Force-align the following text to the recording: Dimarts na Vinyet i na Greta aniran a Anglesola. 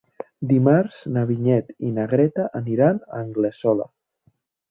Dimarts 0.51 1.01
na 1.17 1.25
Vinyet 1.31 1.69
i 1.89 1.91
na 1.99 2.07
Greta 2.15 2.47
aniran 2.61 2.99
a 3.09 3.23
Anglesola. 3.27 3.87